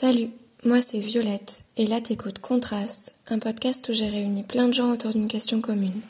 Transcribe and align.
Salut, 0.00 0.30
moi 0.64 0.80
c'est 0.80 1.00
Violette, 1.00 1.62
et 1.76 1.84
là 1.84 2.00
t'écoutes 2.00 2.38
Contraste, 2.38 3.16
un 3.28 3.40
podcast 3.40 3.88
où 3.88 3.92
j'ai 3.92 4.06
réuni 4.06 4.44
plein 4.44 4.68
de 4.68 4.72
gens 4.72 4.92
autour 4.92 5.10
d'une 5.10 5.26
question 5.26 5.60
commune. 5.60 6.02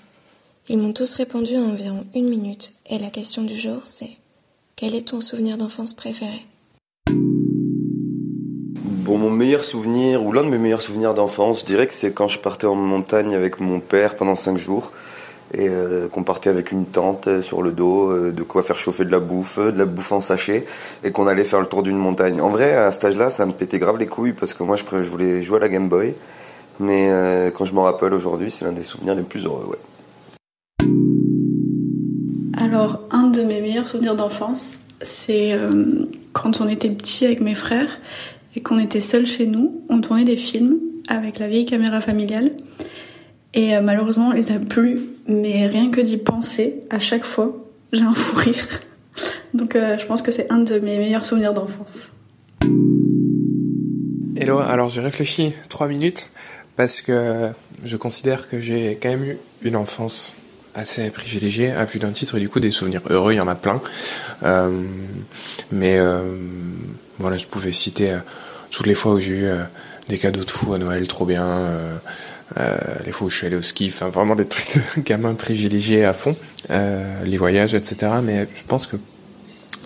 Ils 0.69 0.77
m'ont 0.77 0.93
tous 0.93 1.15
répondu 1.15 1.57
en 1.57 1.71
environ 1.71 2.05
une 2.15 2.29
minute, 2.29 2.75
et 2.91 2.99
la 2.99 3.09
question 3.09 3.45
du 3.45 3.55
jour 3.55 3.87
c'est 3.87 4.11
Quel 4.77 4.95
est 4.95 5.09
ton 5.09 5.23
souvenir 5.23 5.57
d'enfance 5.57 5.95
préféré? 5.95 6.45
Bon, 8.85 9.17
mon 9.17 9.31
meilleur 9.31 9.65
souvenir, 9.65 10.23
ou 10.23 10.33
l'un 10.33 10.45
de 10.45 10.51
mes 10.51 10.59
meilleurs 10.59 10.83
souvenirs 10.83 11.15
d'enfance, 11.15 11.61
je 11.61 11.65
dirais 11.65 11.87
que 11.87 11.95
c'est 11.95 12.13
quand 12.13 12.29
je 12.29 12.41
partais 12.41 12.67
en 12.67 12.75
montagne 12.75 13.35
avec 13.35 13.59
mon 13.59 13.81
père 13.81 14.17
pendant 14.17 14.37
cinq 14.37 14.59
jours 14.59 14.93
et 15.55 15.69
euh, 15.69 16.09
qu'on 16.09 16.25
partait 16.25 16.51
avec 16.51 16.73
une 16.73 16.85
tente 16.85 17.27
euh, 17.27 17.43
sur 17.43 17.63
le 17.63 17.73
dos, 17.73 18.11
euh, 18.11 18.33
de 18.33 18.43
quoi 18.43 18.63
faire 18.63 18.79
chauffer 18.79 19.05
de 19.05 19.11
la 19.11 19.21
bouffe, 19.21 19.59
de 19.59 19.79
la 19.79 19.87
bouffe 19.87 20.13
en 20.13 20.21
sachet, 20.21 20.67
et 21.05 21.11
qu'on 21.11 21.27
allait 21.27 21.45
faire 21.45 21.61
le 21.61 21.67
tour 21.67 21.83
d'une 21.83 21.97
montagne. 21.97 22.41
En 22.41 22.51
vrai, 22.51 22.75
à 22.75 22.91
cet 22.91 23.07
âge-là, 23.07 23.31
ça 23.31 23.47
me 23.47 23.53
pétait 23.53 23.79
grave 23.79 23.99
les 23.99 24.07
couilles 24.07 24.35
parce 24.35 24.53
que 24.53 24.63
moi, 24.63 24.77
je, 24.77 24.85
voulais 25.09 25.41
jouer 25.41 25.57
à 25.57 25.61
la 25.61 25.69
Game 25.69 25.89
Boy, 25.89 26.15
mais 26.81 27.11
quand 27.57 27.65
je 27.65 27.75
m'en 27.75 27.83
rappelle 27.83 28.13
aujourd'hui, 28.15 28.51
c'est 28.51 28.65
l'un 28.65 28.73
des 28.73 28.83
souvenirs 28.83 29.15
les 29.15 29.23
plus 29.23 29.45
heureux. 29.47 29.77
Alors, 32.57 33.01
un 33.11 33.29
de 33.29 33.43
mes 33.43 33.61
meilleurs 33.61 33.89
souvenirs 33.89 34.15
d'enfance, 34.15 34.79
c'est 35.03 35.59
quand 36.35 36.61
on 36.61 36.69
était 36.69 36.91
petit 36.91 37.25
avec 37.25 37.41
mes 37.41 37.57
frères 37.57 37.99
et 38.55 38.61
qu'on 38.61 38.79
était 38.79 39.01
seuls 39.01 39.27
chez 39.27 39.47
nous, 39.47 39.83
on 39.89 40.01
tournait 40.01 40.25
des 40.25 40.37
films 40.37 40.79
avec 41.09 41.41
la 41.41 41.49
vieille 41.49 41.65
caméra 41.65 42.01
familiale. 42.01 42.53
Et 43.55 43.81
malheureusement, 43.81 44.29
on 44.29 44.33
les 44.33 44.53
a 44.53 44.59
plus. 44.59 45.18
Mais 45.31 45.67
rien 45.67 45.91
que 45.91 46.01
d'y 46.01 46.17
penser, 46.17 46.77
à 46.89 46.99
chaque 46.99 47.25
fois, 47.25 47.55
j'ai 47.93 48.03
un 48.03 48.15
fou 48.15 48.35
rire. 48.35 48.81
Donc 49.53 49.77
euh, 49.77 49.99
je 49.99 50.07
pense 50.07 50.23
que 50.23 50.33
c'est 50.33 50.51
un 50.51 50.61
de 50.61 50.79
mes 50.79 50.97
meilleurs 50.97 51.27
souvenirs 51.27 51.53
d'enfance. 51.53 52.13
Hello, 54.37 54.59
alors 54.59 54.89
j'ai 54.89 55.03
réfléchi 55.03 55.53
trois 55.69 55.87
minutes 55.87 56.31
parce 56.77 57.03
que 57.03 57.51
je 57.85 57.97
considère 57.99 58.49
que 58.49 58.59
j'ai 58.59 58.99
quand 59.03 59.11
même 59.11 59.25
eu 59.25 59.37
une 59.63 59.77
enfance 59.77 60.39
assez 60.75 61.11
privilégiée 61.11 61.73
à 61.73 61.85
plus 61.85 61.99
d'un 61.99 62.13
titre 62.13 62.39
et 62.39 62.41
du 62.41 62.49
coup 62.49 62.61
des 62.61 62.71
souvenirs 62.71 63.03
heureux, 63.11 63.35
il 63.35 63.37
y 63.37 63.41
en 63.41 63.49
a 63.49 63.55
plein. 63.55 63.83
Euh, 64.45 64.83
mais 65.73 65.99
voilà, 67.19 67.37
je 67.37 67.47
pouvais 67.47 67.73
citer 67.73 68.17
toutes 68.71 68.87
les 68.87 68.95
fois 68.95 69.13
où 69.13 69.21
j'ai 69.21 69.41
eu 69.41 69.49
des 70.09 70.17
cadeaux 70.17 70.45
de 70.45 70.51
fou 70.51 70.73
à 70.73 70.79
Noël, 70.79 71.07
trop 71.07 71.27
bien. 71.27 71.69
Euh, 72.57 72.79
les 73.05 73.13
fois 73.13 73.27
où 73.27 73.31
je 73.31 73.37
suis 73.37 73.47
allé 73.47 73.57
au 73.57 73.63
ski, 73.63 73.91
enfin 73.93 74.09
vraiment 74.09 74.35
des 74.35 74.47
trucs 74.47 74.97
de 74.97 75.03
gamin 75.03 75.35
privilégiés 75.35 76.05
à 76.05 76.15
fond, 76.15 76.35
euh, 76.71 77.25
les 77.25 77.37
voyages, 77.37 77.75
etc. 77.75 78.13
Mais 78.23 78.49
je 78.55 78.63
pense 78.67 78.87
que 78.87 78.97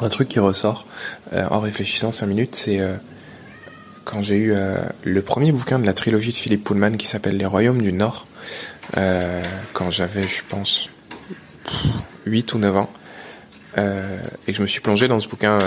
un 0.01 0.09
truc 0.09 0.29
qui 0.29 0.39
ressort 0.39 0.87
euh, 1.33 1.45
en 1.51 1.61
réfléchissant 1.61 2.13
cinq 2.13 2.27
minutes, 2.27 2.55
c'est 2.55 2.81
quand 4.05 4.21
j'ai 4.21 4.37
eu 4.37 4.55
le 5.05 5.23
premier 5.23 5.53
bouquin 5.53 5.79
de 5.79 5.87
la 5.87 5.95
trilogie 5.95 6.31
de 6.31 6.37
Philippe 6.37 6.65
Pullman 6.65 6.97
qui 6.97 7.07
s'appelle 7.07 7.37
Les 7.37 7.47
Royaumes 7.47 7.83
du 7.83 7.93
Nord, 7.93 8.27
quand 8.95 9.91
j'avais, 9.91 10.25
je 10.25 10.43
pense, 10.49 10.91
8 12.27 12.55
ou 12.55 12.59
9 12.59 12.77
ans, 12.77 12.91
et 13.77 14.53
que 14.53 14.57
je 14.57 14.63
me 14.63 14.67
suis 14.67 14.81
plongé 14.81 15.07
dans 15.07 15.21
ce 15.21 15.29
bouquin. 15.29 15.59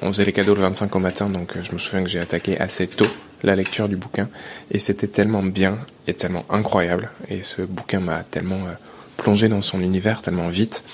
on 0.00 0.08
faisait 0.08 0.24
les 0.24 0.32
cadeaux 0.32 0.54
le 0.54 0.62
25 0.62 0.96
au 0.96 0.98
matin, 0.98 1.28
donc 1.28 1.54
je 1.60 1.72
me 1.72 1.78
souviens 1.78 2.02
que 2.02 2.10
j'ai 2.10 2.20
attaqué 2.20 2.58
assez 2.58 2.88
tôt 2.88 3.06
la 3.42 3.56
lecture 3.56 3.88
du 3.88 3.96
bouquin 3.96 4.28
et 4.70 4.78
c'était 4.78 5.08
tellement 5.08 5.42
bien 5.42 5.78
et 6.06 6.14
tellement 6.14 6.44
incroyable 6.50 7.10
et 7.28 7.42
ce 7.42 7.62
bouquin 7.62 8.00
m'a 8.00 8.22
tellement 8.22 8.66
euh, 8.66 8.74
plongé 9.16 9.48
dans 9.48 9.60
son 9.60 9.80
univers 9.80 10.22
tellement 10.22 10.48
vite. 10.48 10.84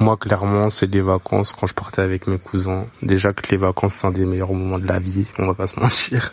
Moi, 0.00 0.16
clairement, 0.16 0.70
c'est 0.70 0.88
des 0.88 1.02
vacances 1.02 1.52
quand 1.52 1.66
je 1.66 1.74
partais 1.74 2.00
avec 2.00 2.26
mes 2.26 2.38
cousins. 2.38 2.86
Déjà 3.02 3.34
que 3.34 3.42
les 3.50 3.58
vacances, 3.58 3.92
c'est 3.96 4.06
un 4.06 4.10
des 4.10 4.24
meilleurs 4.24 4.54
moments 4.54 4.78
de 4.78 4.86
la 4.86 4.98
vie, 4.98 5.26
on 5.38 5.46
va 5.46 5.52
pas 5.52 5.66
se 5.66 5.78
mentir. 5.80 6.32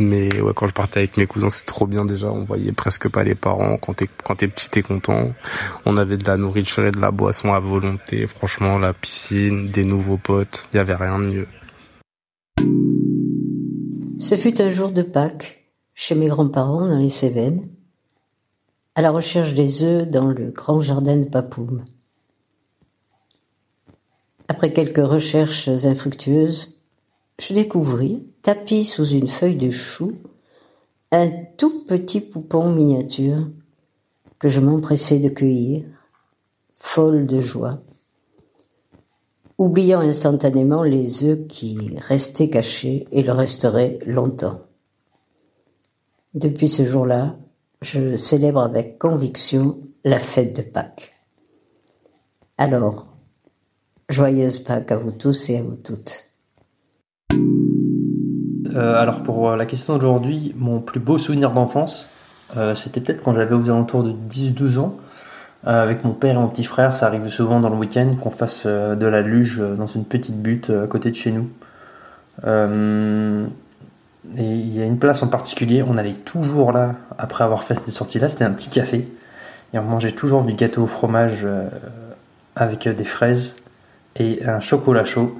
Mais 0.00 0.28
quand 0.56 0.66
je 0.66 0.72
partais 0.72 0.98
avec 0.98 1.16
mes 1.16 1.26
cousins, 1.26 1.48
c'est 1.48 1.66
trop 1.66 1.86
bien 1.86 2.04
déjà. 2.04 2.26
On 2.26 2.44
voyait 2.44 2.72
presque 2.72 3.08
pas 3.08 3.22
les 3.22 3.36
parents. 3.36 3.76
Quand 3.76 3.94
t'es, 3.94 4.08
quand 4.24 4.34
t'es 4.34 4.48
petit, 4.48 4.68
t'es 4.70 4.82
content. 4.82 5.32
On 5.84 5.96
avait 5.96 6.16
de 6.16 6.26
la 6.26 6.36
nourriture 6.36 6.84
et 6.84 6.90
de 6.90 7.00
la 7.00 7.12
boisson 7.12 7.54
à 7.54 7.60
volonté. 7.60 8.26
Franchement, 8.26 8.76
la 8.76 8.92
piscine, 8.92 9.70
des 9.70 9.84
nouveaux 9.84 10.16
potes. 10.18 10.64
Il 10.72 10.78
y 10.78 10.80
avait 10.80 10.96
rien 10.96 11.20
de 11.20 11.26
mieux. 11.26 11.48
Ce 14.18 14.34
fut 14.34 14.62
un 14.62 14.70
jour 14.70 14.92
de 14.92 15.02
Pâques, 15.02 15.70
chez 15.94 16.14
mes 16.14 16.28
grands-parents 16.28 16.88
dans 16.88 16.98
les 16.98 17.10
Cévennes, 17.10 17.68
à 18.94 19.02
la 19.02 19.10
recherche 19.10 19.52
des 19.52 19.82
œufs 19.82 20.08
dans 20.08 20.28
le 20.28 20.50
grand 20.50 20.80
jardin 20.80 21.18
de 21.18 21.24
Papoum. 21.24 21.84
Après 24.48 24.72
quelques 24.72 25.06
recherches 25.06 25.68
infructueuses, 25.68 26.80
je 27.38 27.52
découvris, 27.52 28.26
tapis 28.40 28.86
sous 28.86 29.04
une 29.04 29.28
feuille 29.28 29.56
de 29.56 29.70
chou, 29.70 30.14
un 31.12 31.28
tout 31.58 31.84
petit 31.84 32.22
poupon 32.22 32.72
miniature 32.72 33.50
que 34.38 34.48
je 34.48 34.60
m'empressais 34.60 35.18
de 35.18 35.28
cueillir, 35.28 35.84
folle 36.72 37.26
de 37.26 37.38
joie 37.38 37.82
oubliant 39.58 40.00
instantanément 40.00 40.82
les 40.82 41.24
œufs 41.24 41.46
qui 41.48 41.96
restaient 41.98 42.50
cachés 42.50 43.06
et 43.10 43.22
le 43.22 43.32
resteraient 43.32 43.98
longtemps. 44.06 44.60
Depuis 46.34 46.68
ce 46.68 46.84
jour-là, 46.84 47.36
je 47.80 48.16
célèbre 48.16 48.60
avec 48.60 48.98
conviction 48.98 49.78
la 50.04 50.18
fête 50.18 50.54
de 50.54 50.62
Pâques. 50.62 51.14
Alors, 52.58 53.06
joyeuse 54.08 54.58
Pâques 54.58 54.92
à 54.92 54.96
vous 54.96 55.12
tous 55.12 55.50
et 55.50 55.58
à 55.58 55.62
vous 55.62 55.76
toutes. 55.76 56.24
Euh, 57.32 58.94
alors 58.94 59.22
pour 59.22 59.56
la 59.56 59.64
question 59.64 59.94
d'aujourd'hui, 59.94 60.54
mon 60.56 60.80
plus 60.80 61.00
beau 61.00 61.16
souvenir 61.16 61.52
d'enfance, 61.52 62.10
euh, 62.56 62.74
c'était 62.74 63.00
peut-être 63.00 63.22
quand 63.22 63.34
j'avais 63.34 63.54
aux 63.54 63.64
alentours 63.64 64.02
de 64.02 64.12
10-12 64.12 64.78
ans. 64.78 64.96
Euh, 65.66 65.82
avec 65.82 66.04
mon 66.04 66.12
père 66.12 66.34
et 66.34 66.38
mon 66.38 66.48
petit 66.48 66.64
frère, 66.64 66.94
ça 66.94 67.06
arrive 67.06 67.26
souvent 67.28 67.60
dans 67.60 67.70
le 67.70 67.76
week-end 67.76 68.12
qu'on 68.22 68.30
fasse 68.30 68.64
euh, 68.66 68.94
de 68.94 69.06
la 69.06 69.22
luge 69.22 69.58
euh, 69.58 69.74
dans 69.74 69.86
une 69.86 70.04
petite 70.04 70.40
butte 70.40 70.70
à 70.70 70.86
côté 70.86 71.10
de 71.10 71.16
chez 71.16 71.32
nous. 71.32 71.48
et 72.46 74.44
il 74.44 74.76
y 74.76 74.82
a 74.82 74.84
une 74.84 74.98
place 74.98 75.22
en 75.22 75.28
particulier, 75.28 75.82
on 75.82 75.96
allait 75.96 76.12
toujours 76.14 76.72
là, 76.72 76.94
après 77.18 77.44
avoir 77.44 77.64
fait 77.64 77.74
cette 77.74 77.90
sortie-là, 77.90 78.28
c'était 78.28 78.44
un 78.44 78.50
petit 78.50 78.70
café. 78.70 79.08
Et 79.74 79.78
on 79.78 79.82
mangeait 79.82 80.12
toujours 80.12 80.44
du 80.44 80.54
gâteau 80.54 80.82
au 80.82 80.86
fromage 80.86 81.46
avec 82.54 82.88
des 82.88 83.04
fraises 83.04 83.56
et 84.16 84.44
un 84.46 84.60
chocolat 84.60 85.04
chaud. 85.04 85.36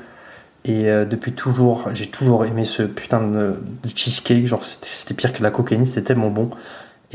Et 0.65 0.84
depuis 0.84 1.32
toujours, 1.32 1.88
j'ai 1.93 2.06
toujours 2.10 2.44
aimé 2.44 2.65
ce 2.65 2.82
putain 2.82 3.21
de, 3.21 3.55
de 3.84 3.88
cheesecake. 3.94 4.47
Genre, 4.47 4.65
c'était 4.65 5.15
pire 5.15 5.32
que 5.32 5.43
la 5.43 5.50
cocaïne, 5.50 5.87
c'était 5.87 6.03
tellement 6.03 6.31
bon. 6.31 6.50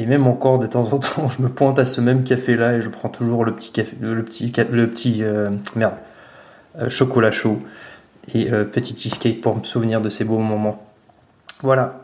Et 0.02 0.08
même 0.08 0.26
encore 0.26 0.58
de 0.58 0.66
temps 0.66 0.94
en 0.94 0.98
temps, 0.98 1.30
je 1.38 1.44
me 1.44 1.50
pointe 1.50 1.78
à 1.78 1.86
ce 1.86 2.02
même 2.02 2.24
café-là 2.24 2.78
et 2.78 2.82
je 2.82 2.90
prends 2.90 3.10
toujours 3.10 3.46
le 3.46 3.54
petit 3.54 3.72
café, 3.72 3.96
le 4.02 4.26
petit, 4.26 4.52
le 4.72 4.90
petit 4.90 5.24
euh, 5.24 5.52
merde, 5.76 5.94
euh, 6.80 6.90
chocolat 6.90 7.30
chaud 7.30 7.62
et 8.34 8.52
euh, 8.52 8.64
petit 8.64 8.96
cheesecake 9.00 9.42
pour 9.42 9.56
me 9.56 9.64
souvenir 9.64 10.02
de 10.02 10.10
ces 10.10 10.24
beaux 10.24 10.40
moments. 10.40 10.84
Voilà. 11.62 12.04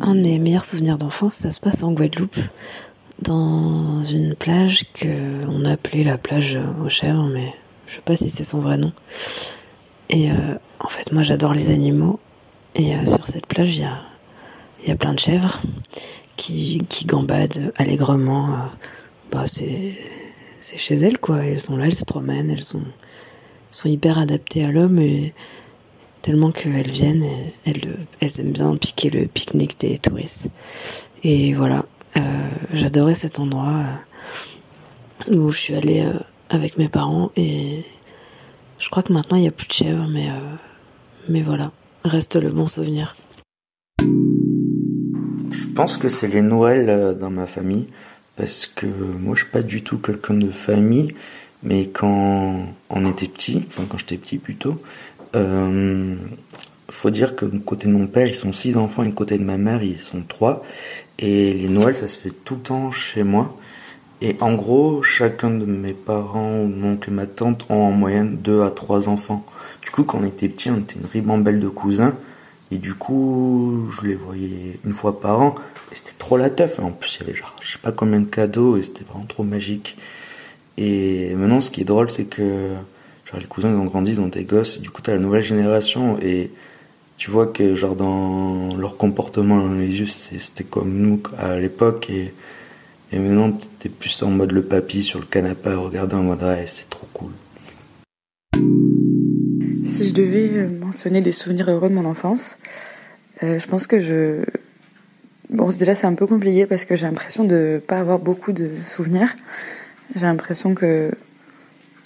un 0.00 0.14
des 0.16 0.40
meilleurs 0.40 0.64
souvenirs 0.64 0.98
d'enfance, 0.98 1.34
ça 1.34 1.52
se 1.52 1.60
passe 1.60 1.84
en 1.84 1.92
Guadeloupe, 1.92 2.40
dans 3.22 4.02
une 4.02 4.34
plage 4.34 4.92
que 4.92 5.46
on 5.46 5.64
appelait 5.64 6.02
la 6.02 6.18
plage 6.18 6.58
aux 6.84 6.88
chèvres, 6.88 7.28
mais 7.32 7.54
je 7.86 7.94
sais 7.94 8.00
pas 8.00 8.16
si 8.16 8.28
c'est 8.28 8.42
son 8.42 8.60
vrai 8.60 8.76
nom. 8.76 8.92
Et 10.08 10.30
en 10.80 10.88
fait, 10.88 11.12
moi, 11.12 11.22
j'adore 11.22 11.52
les 11.52 11.70
animaux. 11.70 12.18
Et 12.74 12.94
sur 13.06 13.28
cette 13.28 13.46
plage, 13.46 13.76
il 13.76 13.82
y 13.82 13.84
a 13.84 13.98
il 14.82 14.88
y 14.88 14.92
a 14.92 14.96
plein 14.96 15.14
de 15.14 15.18
chèvres 15.18 15.60
qui, 16.36 16.82
gambadent 17.06 17.72
allègrement. 17.76 18.54
Euh, 18.54 18.56
bah, 19.30 19.46
c'est, 19.46 19.94
chez 20.60 20.94
elles, 20.94 21.18
quoi. 21.18 21.44
Elles 21.44 21.60
sont 21.60 21.76
là, 21.76 21.86
elles 21.86 21.94
se 21.94 22.04
promènent, 22.04 22.50
elles 22.50 22.64
sont, 22.64 22.84
sont 23.70 23.88
hyper 23.88 24.18
adaptées 24.18 24.64
à 24.64 24.70
l'homme 24.70 24.98
et 24.98 25.34
tellement 26.22 26.50
qu'elles 26.50 26.90
viennent, 26.90 27.26
elles, 27.64 28.06
elles 28.20 28.40
aiment 28.40 28.52
bien 28.52 28.76
piquer 28.76 29.10
le 29.10 29.26
pique-nique 29.26 29.80
des 29.80 29.98
touristes. 29.98 30.50
Et 31.22 31.54
voilà, 31.54 31.86
euh, 32.16 32.20
j'adorais 32.72 33.14
cet 33.14 33.38
endroit 33.38 33.84
euh, 35.28 35.36
où 35.36 35.50
je 35.50 35.58
suis 35.58 35.74
allée 35.74 36.06
avec 36.50 36.76
mes 36.76 36.88
parents 36.88 37.30
et 37.36 37.84
je 38.78 38.90
crois 38.90 39.02
que 39.02 39.12
maintenant 39.12 39.36
il 39.36 39.42
n'y 39.42 39.48
a 39.48 39.52
plus 39.52 39.68
de 39.68 39.72
chèvres, 39.72 40.08
mais, 40.10 40.28
mais 41.28 41.42
voilà, 41.42 41.72
reste 42.04 42.36
le 42.36 42.50
bon 42.50 42.66
souvenir. 42.66 43.14
Je 45.60 45.66
pense 45.66 45.98
que 45.98 46.08
c'est 46.08 46.26
les 46.28 46.40
Noëls 46.40 46.88
euh, 46.88 47.12
dans 47.12 47.28
ma 47.28 47.46
famille, 47.46 47.86
parce 48.36 48.64
que 48.64 48.86
moi 48.86 49.34
je 49.34 49.42
suis 49.42 49.50
pas 49.50 49.60
du 49.62 49.82
tout 49.82 49.98
quelqu'un 49.98 50.32
de 50.32 50.50
famille, 50.50 51.14
mais 51.62 51.88
quand 51.88 52.64
on 52.88 53.10
était 53.10 53.28
petit, 53.28 53.62
enfin 53.68 53.84
quand 53.86 53.98
j'étais 53.98 54.16
petit 54.16 54.38
plutôt, 54.38 54.80
euh, 55.36 56.14
faut 56.88 57.10
dire 57.10 57.36
que 57.36 57.44
côté 57.44 57.88
de 57.88 57.92
mon 57.92 58.06
père 58.06 58.26
ils 58.26 58.34
sont 58.34 58.54
six 58.54 58.78
enfants 58.78 59.02
et 59.02 59.12
côté 59.12 59.36
de 59.36 59.44
ma 59.44 59.58
mère 59.58 59.82
ils 59.82 60.00
sont 60.00 60.22
trois, 60.26 60.64
et 61.18 61.52
les 61.52 61.68
Noëls 61.68 61.96
ça 61.96 62.08
se 62.08 62.16
fait 62.16 62.32
tout 62.44 62.54
le 62.54 62.62
temps 62.62 62.90
chez 62.90 63.22
moi, 63.22 63.54
Et 64.22 64.36
en 64.40 64.54
gros, 64.54 65.02
chacun 65.02 65.50
de 65.50 65.64
mes 65.64 65.94
parents, 65.94 66.64
mon 66.66 66.92
oncle 66.92 67.08
et 67.08 67.12
ma 67.12 67.26
tante, 67.26 67.64
ont 67.70 67.86
en 67.86 67.90
moyenne 67.90 68.36
deux 68.36 68.62
à 68.62 68.70
trois 68.70 69.08
enfants. 69.08 69.46
Du 69.82 69.90
coup, 69.90 70.04
quand 70.04 70.18
on 70.20 70.24
était 70.24 70.48
petit, 70.48 70.70
on 70.70 70.78
était 70.78 70.96
une 70.96 71.06
ribambelle 71.06 71.58
de 71.58 71.68
cousins. 71.68 72.14
Et 72.72 72.78
du 72.78 72.94
coup, 72.94 73.86
je 73.90 74.06
les 74.06 74.14
voyais 74.14 74.78
une 74.84 74.92
fois 74.92 75.20
par 75.20 75.40
an. 75.40 75.54
Et 75.90 75.96
c'était 75.96 76.18
trop 76.18 76.36
la 76.36 76.50
teuf. 76.50 76.78
En 76.78 76.92
plus, 76.92 77.16
il 77.16 77.26
y 77.26 77.30
avait 77.30 77.38
genre, 77.38 77.54
je 77.60 77.72
sais 77.72 77.78
pas 77.78 77.92
combien 77.92 78.20
de 78.20 78.26
cadeaux. 78.26 78.76
Et 78.76 78.82
c'était 78.82 79.04
vraiment 79.04 79.26
trop 79.26 79.42
magique. 79.42 79.96
Et 80.76 81.34
maintenant, 81.34 81.60
ce 81.60 81.70
qui 81.70 81.80
est 81.80 81.84
drôle, 81.84 82.10
c'est 82.10 82.26
que 82.26 82.70
genre, 83.26 83.40
les 83.40 83.46
cousins, 83.46 83.70
ils 83.70 83.76
ont 83.76 83.84
grandi, 83.84 84.12
ils 84.12 84.20
ont 84.20 84.28
des 84.28 84.44
gosses. 84.44 84.78
Et 84.78 84.80
du 84.80 84.90
coup, 84.90 85.02
t'as 85.02 85.12
la 85.12 85.18
nouvelle 85.18 85.42
génération. 85.42 86.18
Et 86.22 86.52
tu 87.16 87.30
vois 87.30 87.48
que, 87.48 87.74
genre, 87.74 87.96
dans 87.96 88.76
leur 88.76 88.96
comportement 88.96 89.58
dans 89.58 89.74
les 89.74 90.00
yeux, 90.00 90.06
c'était 90.06 90.64
comme 90.64 90.96
nous 90.96 91.20
à 91.38 91.58
l'époque. 91.58 92.08
Et, 92.10 92.32
et 93.12 93.18
maintenant, 93.18 93.52
t'es 93.80 93.88
plus 93.88 94.22
en 94.22 94.30
mode 94.30 94.52
le 94.52 94.62
papy 94.62 95.02
sur 95.02 95.18
le 95.18 95.26
canapé 95.26 95.70
à 95.70 95.76
regarder 95.76 96.14
en 96.14 96.22
mode, 96.22 96.42
ouais, 96.42 96.64
c'est 96.66 96.88
trop 96.88 97.08
cool. 97.12 97.32
Si 100.00 100.08
je 100.08 100.14
devais 100.14 100.66
mentionner 100.66 101.20
des 101.20 101.30
souvenirs 101.30 101.68
heureux 101.70 101.90
de 101.90 101.94
mon 101.94 102.06
enfance, 102.06 102.56
euh, 103.42 103.58
je 103.58 103.66
pense 103.66 103.86
que 103.86 104.00
je. 104.00 104.44
Bon, 105.50 105.68
déjà, 105.68 105.94
c'est 105.94 106.06
un 106.06 106.14
peu 106.14 106.26
compliqué 106.26 106.64
parce 106.64 106.86
que 106.86 106.96
j'ai 106.96 107.06
l'impression 107.06 107.44
de 107.44 107.82
pas 107.86 107.98
avoir 107.98 108.18
beaucoup 108.18 108.52
de 108.52 108.70
souvenirs. 108.86 109.36
J'ai 110.14 110.24
l'impression 110.24 110.74
que 110.74 111.10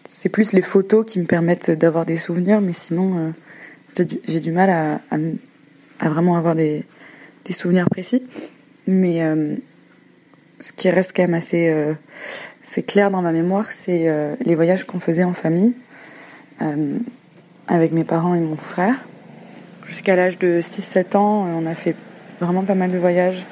c'est 0.02 0.28
plus 0.28 0.54
les 0.54 0.60
photos 0.60 1.06
qui 1.06 1.20
me 1.20 1.24
permettent 1.24 1.70
d'avoir 1.70 2.04
des 2.04 2.16
souvenirs, 2.16 2.60
mais 2.60 2.72
sinon, 2.72 3.32
euh, 3.96 4.04
j'ai 4.26 4.40
du, 4.40 4.50
mal 4.50 4.98
à, 6.00 6.08
vraiment 6.10 6.36
avoir 6.36 6.56
des, 6.56 6.84
des 7.44 7.52
souvenirs 7.52 7.88
précis. 7.88 8.24
Mais 8.88 9.22
euh, 9.22 9.54
ce 10.58 10.72
qui 10.72 10.90
reste 10.90 11.12
quand 11.14 11.22
même 11.22 11.34
assez 11.34 11.68
euh, 11.68 11.94
clair 12.88 13.12
dans 13.12 13.22
ma 13.22 13.30
mémoire, 13.30 13.70
c'est 13.70 14.08
euh, 14.08 14.34
les 14.44 14.56
voyages 14.56 14.82
qu'on 14.82 14.98
faisait 14.98 15.22
en 15.22 15.32
famille 15.32 15.74
euh, 16.60 16.98
avec 17.68 17.92
mes 17.92 18.04
parents 18.04 18.34
et 18.34 18.40
mon 18.40 18.56
frère. 18.56 18.96
Jusqu'à 19.86 20.16
l'âge 20.16 20.38
de 20.38 20.60
6-7 20.60 21.16
ans, 21.16 21.46
on 21.46 21.66
a 21.66 21.74
fait 21.74 21.94
vraiment 22.40 22.64
pas 22.64 22.74
mal 22.74 22.90
de 22.90 22.98
voyages 22.98 23.46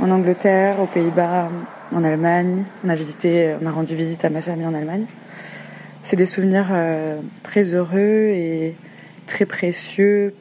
en 0.00 0.10
Angleterre, 0.10 0.80
aux 0.80 0.86
Pays-Bas, 0.86 1.50
en 1.92 2.04
Allemagne. 2.04 2.64
On 2.84 2.88
a 2.88 2.94
visité, 2.94 3.54
on 3.60 3.66
a 3.66 3.70
rendu 3.70 3.94
visite 3.94 4.24
à 4.24 4.30
ma 4.30 4.40
famille 4.40 4.66
en 4.66 4.74
Allemagne. 4.74 5.06
C'est 6.02 6.16
des 6.16 6.26
souvenirs 6.26 6.68
euh, 6.70 7.20
très 7.42 7.74
heureux 7.74 8.30
et 8.32 8.76
très 9.26 9.46
précieux 9.46 10.34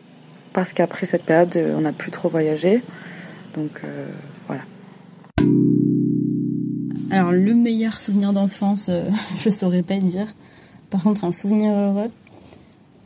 parce 0.53 0.73
qu'après 0.73 1.05
cette 1.05 1.23
période, 1.23 1.57
on 1.77 1.81
n'a 1.81 1.91
plus 1.91 2.11
trop 2.11 2.29
voyagé. 2.29 2.81
Donc 3.55 3.81
euh, 3.83 4.07
voilà. 4.47 4.61
Alors 7.11 7.31
le 7.31 7.53
meilleur 7.53 7.93
souvenir 7.93 8.33
d'enfance, 8.33 8.89
euh, 8.89 9.03
je 9.43 9.49
saurais 9.49 9.83
pas 9.83 9.95
dire. 9.95 10.27
Par 10.89 11.03
contre, 11.03 11.23
un 11.23 11.31
souvenir 11.31 11.71
heureux, 11.71 12.09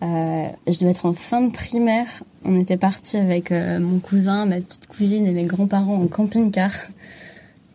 euh, 0.04 0.48
je 0.68 0.78
devais 0.80 0.92
être 0.92 1.06
en 1.06 1.14
fin 1.14 1.42
de 1.42 1.52
primaire. 1.52 2.08
On 2.44 2.60
était 2.60 2.78
parti 2.78 3.16
avec 3.16 3.52
euh, 3.52 3.80
mon 3.80 4.00
cousin, 4.00 4.46
ma 4.46 4.60
petite 4.60 4.88
cousine 4.88 5.26
et 5.28 5.32
mes 5.32 5.46
grands-parents 5.46 5.96
en 5.96 6.08
camping-car. 6.08 6.72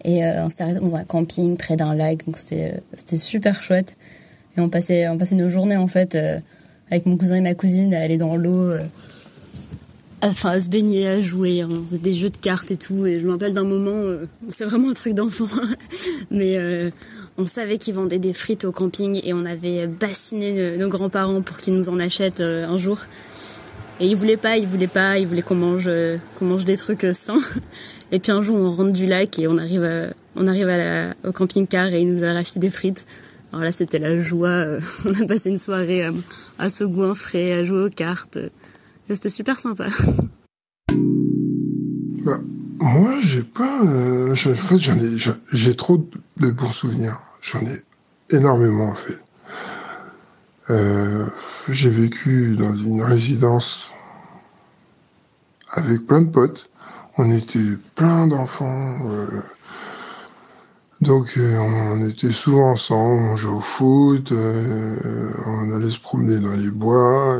Et 0.04 0.24
euh, 0.24 0.44
on 0.44 0.50
s'est 0.50 0.62
arrêté 0.62 0.80
dans 0.80 0.94
un 0.94 1.04
camping 1.04 1.56
près 1.56 1.76
d'un 1.76 1.94
lac, 1.94 2.26
donc 2.26 2.36
c'était 2.36 2.82
super 3.16 3.62
chouette. 3.62 3.96
Et 4.56 4.60
on 4.60 4.68
passait 4.68 5.08
on 5.08 5.16
passait 5.16 5.36
nos 5.36 5.48
journées 5.48 5.76
en 5.76 5.86
fait 5.86 6.18
avec 6.90 7.06
mon 7.06 7.16
cousin 7.16 7.36
et 7.36 7.40
ma 7.40 7.54
cousine 7.54 7.94
à 7.94 8.00
aller 8.00 8.18
dans 8.18 8.36
l'eau, 8.36 8.72
enfin 10.22 10.50
à 10.50 10.60
se 10.60 10.68
baigner, 10.68 11.06
à 11.06 11.20
jouer, 11.20 11.64
on 11.64 11.84
faisait 11.84 11.98
des 11.98 12.14
jeux 12.14 12.30
de 12.30 12.36
cartes 12.36 12.70
et 12.70 12.76
tout. 12.76 13.06
Et 13.06 13.20
je 13.20 13.26
me 13.26 13.32
rappelle 13.32 13.54
d'un 13.54 13.64
moment, 13.64 14.02
c'est 14.50 14.64
vraiment 14.64 14.90
un 14.90 14.94
truc 14.94 15.14
d'enfant, 15.14 15.46
mais 16.30 16.56
on 17.38 17.44
savait 17.44 17.78
qu'ils 17.78 17.94
vendaient 17.94 18.18
des 18.18 18.32
frites 18.32 18.64
au 18.64 18.72
camping 18.72 19.20
et 19.22 19.32
on 19.32 19.44
avait 19.44 19.86
bassiné 19.86 20.76
nos 20.76 20.88
grands-parents 20.88 21.42
pour 21.42 21.56
qu'ils 21.56 21.74
nous 21.74 21.88
en 21.88 21.98
achètent 21.98 22.40
un 22.40 22.76
jour. 22.76 22.98
Et 24.00 24.06
ils 24.06 24.16
voulaient 24.16 24.36
pas, 24.36 24.58
ils 24.58 24.66
voulaient 24.66 24.86
pas, 24.86 25.18
ils 25.18 25.26
voulaient 25.26 25.42
qu'on 25.42 25.54
mange, 25.54 25.90
qu'on 26.36 26.44
mange 26.44 26.64
des 26.64 26.76
trucs 26.76 27.06
sains. 27.12 27.38
Et 28.12 28.18
puis 28.18 28.32
un 28.32 28.42
jour, 28.42 28.56
on 28.56 28.70
rentre 28.70 28.92
du 28.92 29.06
lac 29.06 29.38
et 29.38 29.46
on 29.48 29.58
arrive, 29.58 29.86
on 30.34 30.46
arrive 30.46 31.14
au 31.24 31.32
camping-car 31.32 31.88
et 31.88 32.00
il 32.00 32.10
nous 32.10 32.24
a 32.24 32.32
racheté 32.32 32.58
des 32.58 32.70
frites. 32.70 33.06
Alors 33.52 33.64
là, 33.64 33.72
c'était 33.72 33.98
la 33.98 34.18
joie. 34.18 34.78
On 35.06 35.22
a 35.22 35.26
passé 35.26 35.50
une 35.50 35.58
soirée 35.58 36.04
à, 36.04 36.12
à 36.58 36.68
se 36.68 36.84
goinfrer, 36.84 37.54
à 37.54 37.64
jouer 37.64 37.84
aux 37.84 37.90
cartes. 37.90 38.38
C'était 39.08 39.30
super 39.30 39.58
sympa. 39.58 39.88
Bah, 42.24 42.40
moi, 42.80 43.14
j'ai 43.20 43.42
pas. 43.42 43.80
Euh, 43.84 44.32
en 44.32 44.34
fait, 44.34 44.78
j'en 44.78 44.98
ai, 44.98 45.16
j'ai 45.52 45.76
trop 45.76 46.04
de 46.36 46.50
bons 46.50 46.72
souvenirs. 46.72 47.22
J'en 47.40 47.60
ai 47.60 47.84
énormément 48.30 48.88
en 48.88 48.94
fait. 48.94 49.18
Euh, 50.70 51.26
j'ai 51.70 51.88
vécu 51.88 52.56
dans 52.56 52.74
une 52.74 53.02
résidence 53.02 53.92
avec 55.70 56.06
plein 56.06 56.20
de 56.20 56.30
potes. 56.30 56.70
On 57.16 57.32
était 57.32 57.76
plein 57.94 58.26
d'enfants. 58.26 58.98
Euh, 59.06 59.42
donc 61.00 61.34
euh, 61.38 61.56
on 61.58 62.06
était 62.06 62.32
souvent 62.32 62.72
ensemble, 62.72 63.22
on 63.22 63.36
jouait 63.36 63.52
au 63.52 63.60
foot, 63.60 64.32
on 64.32 65.70
allait 65.70 65.90
se 65.90 66.00
promener 66.00 66.38
dans 66.38 66.54
les 66.54 66.70
bois. 66.70 67.38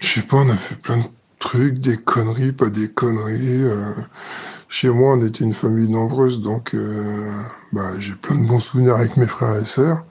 Je 0.00 0.08
sais 0.08 0.22
pas, 0.22 0.38
on 0.38 0.48
a 0.48 0.56
fait 0.56 0.76
plein 0.76 0.98
de 0.98 1.04
trucs, 1.40 1.78
des 1.78 1.98
conneries, 1.98 2.52
pas 2.52 2.70
des 2.70 2.90
conneries. 2.90 3.64
Chez 4.74 4.88
moi, 4.88 5.14
on 5.14 5.24
était 5.24 5.44
une 5.44 5.54
famille 5.54 5.88
nombreuse, 5.88 6.40
donc 6.40 6.74
bah, 7.72 7.92
j'ai 8.00 8.16
plein 8.16 8.34
de 8.34 8.44
bons 8.44 8.58
souvenirs 8.58 8.96
avec 8.96 9.16
mes 9.16 9.28
frères 9.28 9.54
et 9.54 9.64
sœurs. 9.64 10.04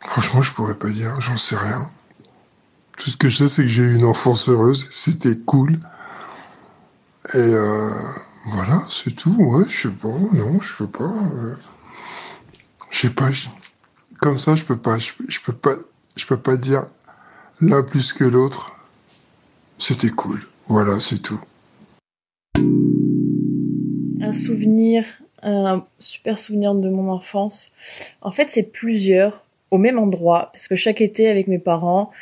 Franchement, 0.00 0.40
je 0.40 0.50
pourrais 0.54 0.76
pas 0.76 0.88
dire, 0.88 1.20
j'en 1.20 1.36
sais 1.36 1.58
rien. 1.58 1.90
Tout 2.96 3.10
ce 3.10 3.18
que 3.18 3.28
je 3.28 3.36
sais, 3.36 3.48
c'est 3.50 3.62
que 3.64 3.68
j'ai 3.68 3.82
eu 3.82 3.96
une 3.96 4.06
enfance 4.06 4.48
heureuse, 4.48 4.88
c'était 4.90 5.36
cool. 5.44 5.78
Et 7.34 7.36
euh, 7.36 7.90
voilà, 8.46 8.82
c'est 8.88 9.14
tout. 9.14 9.36
Ouais, 9.38 9.66
je 9.68 9.88
sais 9.88 9.94
pas, 9.94 10.08
non, 10.08 10.58
je 10.58 10.76
peux 10.76 10.86
pas. 10.86 11.12
Euh, 11.34 11.54
je 12.88 12.98
sais 12.98 13.10
pas. 13.10 13.28
Comme 14.22 14.38
ça, 14.38 14.54
je 14.54 14.64
peux 14.64 14.78
peux 14.78 15.52
pas. 15.52 15.74
Je 16.16 16.26
peux 16.26 16.38
pas 16.38 16.56
dire 16.56 16.86
l'un 17.60 17.82
plus 17.82 18.14
que 18.14 18.24
l'autre. 18.24 18.72
C'était 19.76 20.08
cool. 20.08 20.40
Voilà, 20.66 20.98
c'est 20.98 21.18
tout. 21.18 21.40
Un 24.30 24.32
souvenir, 24.32 25.04
un 25.42 25.84
super 25.98 26.38
souvenir 26.38 26.72
de 26.76 26.88
mon 26.88 27.10
enfance. 27.10 27.72
En 28.22 28.30
fait, 28.30 28.48
c'est 28.48 28.70
plusieurs 28.70 29.44
au 29.72 29.78
même 29.78 29.98
endroit 29.98 30.50
parce 30.52 30.68
que 30.68 30.76
chaque 30.76 31.00
été 31.00 31.28
avec 31.28 31.48
mes 31.48 31.58
parents, 31.58 32.12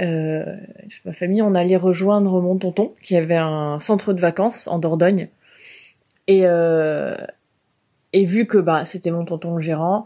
euh, 0.00 0.56
ma 1.04 1.12
famille, 1.12 1.42
on 1.42 1.56
allait 1.56 1.76
rejoindre 1.76 2.40
mon 2.40 2.56
tonton 2.56 2.94
qui 3.02 3.16
avait 3.16 3.36
un 3.36 3.80
centre 3.80 4.12
de 4.12 4.20
vacances 4.20 4.68
en 4.68 4.78
Dordogne. 4.78 5.30
Et, 6.28 6.42
euh, 6.44 7.16
vu 8.14 8.46
que 8.46 8.58
bah, 8.58 8.84
c'était 8.84 9.10
mon 9.10 9.24
tonton 9.24 9.56
le 9.56 9.60
gérant, 9.60 10.04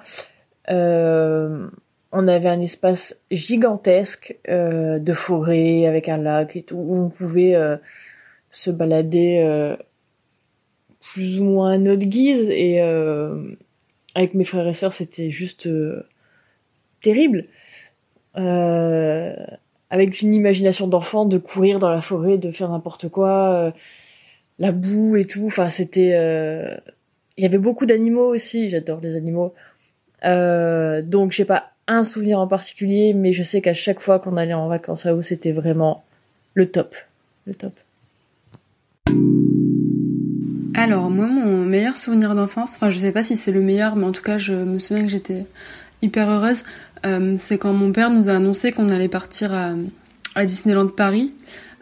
euh, 0.71 1.69
on 2.13 2.29
avait 2.29 2.49
un 2.49 2.61
espace 2.63 3.15
gigantesque 3.31 4.39
de 4.49 5.13
forêt 5.13 5.85
avec 5.85 6.09
un 6.09 6.17
lac 6.17 6.57
et 6.57 6.63
tout, 6.63 6.79
où 6.79 6.97
on 6.97 7.11
pouvait 7.11 7.59
se 8.49 8.71
balader 8.71 9.77
plus 11.13 11.41
ou 11.41 11.45
moins 11.45 11.73
à 11.73 11.79
notre 11.79 12.05
guise. 12.05 12.49
Et 12.51 12.81
avec 14.15 14.35
mes 14.35 14.45
frères 14.45 14.67
et 14.67 14.75
sœurs, 14.75 14.93
c'était 14.93 15.31
juste 15.31 15.69
terrible. 17.01 17.45
Euh, 18.37 19.35
avec 19.89 20.21
une 20.21 20.35
imagination 20.35 20.89
d'enfant 20.89 21.25
de 21.25 21.39
courir 21.39 21.79
dans 21.79 21.91
la 21.91 22.01
forêt, 22.01 22.39
de 22.39 22.51
faire 22.51 22.69
n'importe 22.69 23.09
quoi, 23.09 23.53
euh, 23.55 23.71
la 24.59 24.73
boue 24.73 25.17
et 25.17 25.25
tout. 25.25 25.47
Enfin, 25.47 25.71
c'était. 25.71 26.13
Euh... 26.15 26.77
Il 27.39 27.43
y 27.43 27.47
avait 27.47 27.59
beaucoup 27.59 27.87
d'animaux 27.87 28.35
aussi. 28.35 28.71
J'adore 28.71 29.01
les 29.01 29.15
animaux. 29.15 29.55
Euh, 30.25 31.03
donc, 31.03 31.33
j'ai 31.33 31.45
pas 31.45 31.71
un 31.87 32.03
souvenir 32.03 32.41
en 32.41 32.49
particulier, 32.49 33.13
mais 33.13 33.33
je 33.33 33.43
sais 33.43 33.61
qu'à 33.61 33.75
chaque 33.75 34.01
fois 34.01 34.19
qu'on 34.19 34.37
allait 34.37 34.55
en 34.55 34.69
vacances 34.69 35.07
à 35.07 35.15
eau, 35.15 35.23
c'était 35.23 35.53
vraiment 35.53 36.03
le 36.55 36.71
top, 36.71 36.97
le 37.47 37.55
top. 37.55 37.75
Alors, 40.79 41.09
moi, 41.09 41.27
mon 41.27 41.65
meilleur 41.65 41.97
souvenir 41.97 42.35
d'enfance, 42.35 42.73
enfin, 42.75 42.91
je 42.91 42.99
sais 42.99 43.11
pas 43.11 43.23
si 43.23 43.35
c'est 43.35 43.51
le 43.51 43.63
meilleur, 43.63 43.97
mais 43.97 44.05
en 44.05 44.13
tout 44.13 44.23
cas, 44.23 44.37
je 44.37 44.53
me 44.53 44.79
souviens 44.79 45.07
que 45.07 45.11
j'étais 45.11 45.47
hyper 46.03 46.29
heureuse. 46.29 46.65
Euh, 47.07 47.37
c'est 47.39 47.57
quand 47.57 47.73
mon 47.73 47.93
père 47.93 48.11
nous 48.11 48.29
a 48.29 48.35
annoncé 48.35 48.73
qu'on 48.73 48.91
allait 48.91 49.09
partir 49.09 49.55
à, 49.55 50.45
Disneyland 50.45 50.89
Paris. 50.89 51.33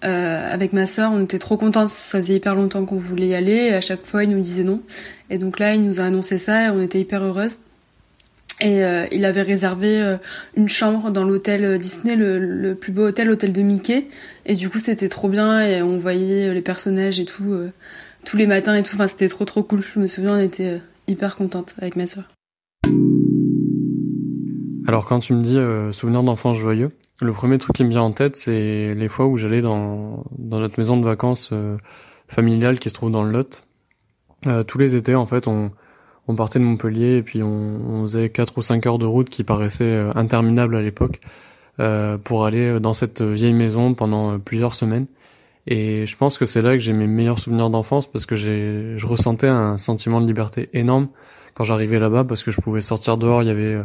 Euh, 0.05 0.49
avec 0.53 0.73
ma 0.73 0.87
sœur, 0.87 1.11
on 1.13 1.25
était 1.25 1.41
trop 1.41 1.57
contents, 1.57 1.89
ça 1.89 2.19
faisait 2.19 2.37
hyper 2.37 2.55
longtemps 2.55 2.85
qu'on 2.85 2.99
voulait 2.99 3.29
y 3.29 3.35
aller, 3.35 3.71
et 3.71 3.75
à 3.75 3.81
chaque 3.81 4.05
fois 4.05 4.23
il 4.23 4.31
nous 4.31 4.41
disait 4.41 4.63
non. 4.63 4.81
Et 5.29 5.39
donc 5.39 5.59
là, 5.59 5.75
il 5.75 5.83
nous 5.83 5.99
a 5.99 6.05
annoncé 6.05 6.39
ça 6.39 6.67
et 6.67 6.71
on 6.71 6.81
était 6.81 7.01
hyper 7.01 7.25
heureuses. 7.25 7.57
Et 8.61 8.85
euh, 8.85 9.07
il 9.11 9.25
avait 9.25 9.43
réservé 9.43 10.17
une 10.57 10.69
chambre 10.69 11.11
dans 11.11 11.25
l'hôtel 11.25 11.81
Disney, 11.81 12.15
le, 12.15 12.39
le, 12.39 12.75
plus 12.77 12.93
beau 12.93 13.09
hôtel, 13.09 13.27
l'hôtel 13.27 13.53
de 13.53 13.63
Mickey. 13.63 14.07
Et 14.47 14.55
du 14.55 14.71
coup, 14.71 14.79
c'était 14.79 15.09
trop 15.09 15.29
bien 15.29 15.61
et 15.63 15.83
on 15.83 15.99
voyait 15.99 16.55
les 16.55 16.63
personnages 16.63 17.19
et 17.19 17.25
tout 17.25 17.57
tous 18.25 18.37
les 18.37 18.47
matins 18.47 18.75
et 18.75 18.83
tout. 18.83 18.95
Enfin, 18.95 19.07
c'était 19.07 19.28
trop 19.28 19.45
trop 19.45 19.62
cool. 19.62 19.83
Je 19.83 19.99
me 20.00 20.07
souviens, 20.07 20.37
on 20.37 20.40
était 20.40 20.81
hyper 21.07 21.37
contente 21.37 21.75
avec 21.78 21.97
ma 21.97 22.07
sœur. 22.07 22.25
Alors 24.87 25.07
quand 25.07 25.19
tu 25.21 25.33
me 25.33 25.43
dis 25.43 25.59
euh, 25.59 25.93
souvenir 25.93 26.23
d'enfance 26.23 26.59
joyeux, 26.59 26.90
le 27.21 27.33
premier 27.33 27.59
truc 27.59 27.76
qui 27.76 27.85
me 27.85 27.90
vient 27.90 28.02
en 28.02 28.12
tête, 28.12 28.37
c'est 28.37 28.95
les 28.95 29.09
fois 29.09 29.26
où 29.26 29.37
j'allais 29.37 29.62
dans, 29.62 30.25
notre 30.38 30.78
maison 30.78 30.99
de 30.99 31.04
vacances 31.04 31.50
euh, 31.52 31.76
familiale 32.28 32.78
qui 32.78 32.90
se 32.90 32.95
trouve 32.95 33.11
dans 33.11 33.23
le 33.23 33.31
Lot. 33.31 33.64
Euh, 34.47 34.62
tous 34.62 34.78
les 34.78 34.97
étés, 34.97 35.14
en 35.14 35.26
fait, 35.26 35.47
on, 35.49 35.71
partait 36.37 36.59
de 36.59 36.64
Montpellier 36.64 37.16
et 37.19 37.23
puis 37.23 37.43
on, 37.43 37.49
on 37.49 38.02
faisait 38.02 38.28
4 38.28 38.59
ou 38.59 38.62
5 38.62 38.87
heures 38.87 38.99
de 38.99 39.07
route 39.07 39.31
qui 39.31 39.45
paraissaient 39.45 39.85
euh, 39.85 40.12
interminables 40.14 40.76
à 40.76 40.83
l'époque 40.83 41.21
euh, 41.81 42.19
pour 42.19 42.45
aller 42.45 42.78
dans 42.81 42.95
cette 42.95 43.23
vieille 43.23 43.52
maison 43.52 43.95
pendant 43.95 44.38
plusieurs 44.38 44.75
semaines. 44.75 45.07
Et 45.66 46.04
je 46.04 46.16
pense 46.16 46.37
que 46.37 46.44
c'est 46.44 46.62
là 46.62 46.73
que 46.73 46.78
j'ai 46.78 46.92
mes 46.92 47.06
meilleurs 47.06 47.38
souvenirs 47.38 47.71
d'enfance 47.71 48.06
parce 48.06 48.26
que 48.26 48.37
j'ai, 48.37 48.94
je 48.97 49.06
ressentais 49.06 49.49
un 49.49 49.78
sentiment 49.78 50.21
de 50.21 50.26
liberté 50.26 50.68
énorme 50.75 51.09
quand 51.54 51.64
j'arrivais 51.64 51.99
là-bas 51.99 52.25
parce 52.25 52.42
que 52.42 52.50
je 52.50 52.61
pouvais 52.61 52.83
sortir 52.83 53.16
dehors, 53.16 53.42
il 53.42 53.47
y 53.47 53.50
avait 53.50 53.80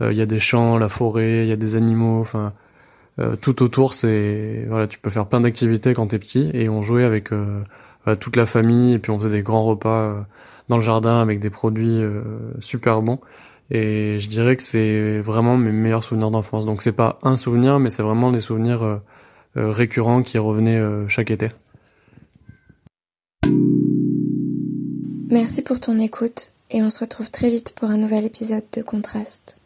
euh, 0.00 0.12
il 0.12 0.16
y 0.16 0.22
a 0.22 0.26
des 0.26 0.38
champs, 0.38 0.78
la 0.78 0.88
forêt, 0.88 1.42
il 1.44 1.48
y 1.48 1.52
a 1.52 1.56
des 1.56 1.76
animaux, 1.76 2.20
enfin 2.20 2.52
euh, 3.18 3.36
tout 3.36 3.62
autour 3.62 3.94
c'est 3.94 4.64
voilà, 4.68 4.86
tu 4.86 4.98
peux 4.98 5.10
faire 5.10 5.26
plein 5.26 5.40
d'activités 5.40 5.92
quand 5.92 6.06
t'es 6.06 6.18
petit 6.18 6.50
et 6.54 6.68
on 6.68 6.82
jouait 6.82 7.04
avec 7.04 7.32
euh, 7.32 7.62
toute 8.20 8.36
la 8.36 8.46
famille 8.46 8.94
et 8.94 8.98
puis 8.98 9.10
on 9.10 9.18
faisait 9.18 9.30
des 9.30 9.42
grands 9.42 9.64
repas 9.64 10.26
dans 10.68 10.76
le 10.76 10.82
jardin 10.82 11.20
avec 11.20 11.40
des 11.40 11.50
produits 11.50 12.00
super 12.60 13.02
bons 13.02 13.18
et 13.70 14.16
je 14.18 14.28
dirais 14.28 14.56
que 14.56 14.62
c'est 14.62 15.18
vraiment 15.20 15.58
mes 15.58 15.72
meilleurs 15.72 16.04
souvenirs 16.04 16.30
d'enfance. 16.30 16.64
Donc 16.64 16.80
c'est 16.80 16.92
pas 16.92 17.18
un 17.22 17.36
souvenir 17.36 17.80
mais 17.80 17.90
c'est 17.90 18.02
vraiment 18.02 18.30
des 18.30 18.40
souvenirs 18.40 19.00
récurrents 19.54 20.22
qui 20.22 20.38
revenaient 20.38 20.80
chaque 21.08 21.30
été. 21.30 21.50
Merci 25.30 25.62
pour 25.62 25.78
ton 25.78 25.98
écoute 25.98 26.52
et 26.70 26.82
on 26.82 26.88
se 26.88 27.00
retrouve 27.00 27.30
très 27.30 27.50
vite 27.50 27.74
pour 27.76 27.90
un 27.90 27.98
nouvel 27.98 28.24
épisode 28.24 28.64
de 28.72 28.82
Contraste. 28.82 29.57